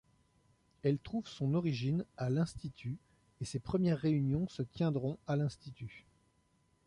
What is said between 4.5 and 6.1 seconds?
tiendront à l’Institut.